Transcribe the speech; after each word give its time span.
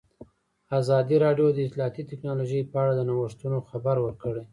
ازادي 0.79 1.15
راډیو 1.25 1.47
د 1.53 1.59
اطلاعاتی 1.67 2.03
تکنالوژي 2.11 2.61
په 2.71 2.75
اړه 2.83 2.93
د 2.95 3.01
نوښتونو 3.09 3.57
خبر 3.69 3.95
ورکړی. 4.01 4.43